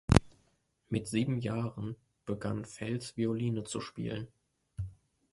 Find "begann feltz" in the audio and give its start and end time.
2.25-3.15